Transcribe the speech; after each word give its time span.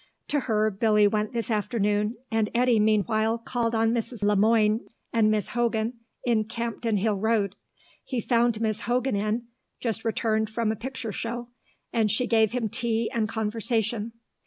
To 0.29 0.39
her 0.39 0.71
Billy 0.71 1.07
went 1.07 1.31
this 1.31 1.51
afternoon, 1.51 2.15
and 2.31 2.49
Eddy 2.55 2.79
meanwhile 2.79 3.37
called 3.37 3.75
on 3.75 3.93
Mrs. 3.93 4.23
Le 4.23 4.35
Moine 4.35 4.79
and 5.13 5.29
Miss 5.29 5.49
Hogan 5.49 5.93
in 6.25 6.45
Campden 6.45 6.97
Hill 6.97 7.17
Road. 7.17 7.55
He 8.03 8.19
found 8.19 8.59
Miss 8.59 8.79
Hogan 8.79 9.15
in, 9.15 9.43
just 9.79 10.03
returned 10.03 10.49
from 10.49 10.71
a 10.71 10.75
picture 10.75 11.11
show, 11.11 11.49
and 11.93 12.09
she 12.09 12.25
gave 12.25 12.51
him 12.51 12.67
tea 12.67 13.11
and 13.13 13.29
conversation. 13.29 14.13